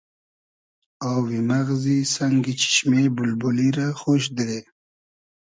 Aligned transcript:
آوی 1.13 1.39
مئغزی 1.49 1.97
سئنگی 2.13 2.53
چیشمې 2.61 3.03
بولبولی 3.15 3.69
رۂ 3.75 3.87
خۉش 3.99 4.23
دیرې 4.35 4.59